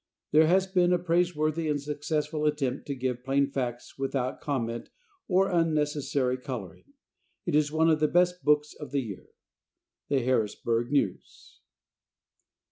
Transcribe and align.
There 0.31 0.47
has 0.47 0.65
been 0.65 0.91
a 0.93 0.97
praiseworthy 0.97 1.67
and 1.69 1.79
successful 1.79 2.47
attempt 2.47 2.87
to 2.87 2.95
give 2.95 3.23
plain 3.23 3.45
facts 3.51 3.99
without 3.99 4.41
comment 4.41 4.89
or 5.27 5.47
unnecessary 5.51 6.37
coloring. 6.39 6.93
It 7.45 7.53
is 7.53 7.71
one 7.71 7.87
of 7.87 7.99
the 7.99 8.07
best 8.07 8.43
books 8.43 8.73
of 8.73 8.89
the 8.89 9.01
year. 9.03 9.27
The 10.09 10.21
Harrisburg 10.23 10.91
News. 10.91 11.59